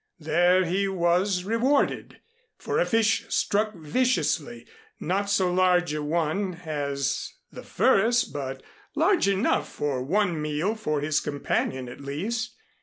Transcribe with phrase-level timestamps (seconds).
[0.19, 2.21] There he was rewarded;
[2.57, 4.65] for a fish struck viciously,
[4.99, 8.63] not so large a one as the first, but
[8.95, 12.55] large enough for one meal for his companion at least.